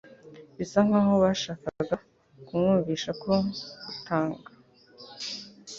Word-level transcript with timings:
bisa 0.57 0.79
nk'aho 0.87 1.13
bashakaga 1.23 1.95
kumwumvisha 2.45 3.09
ko 3.21 3.31
gutanga 3.87 4.49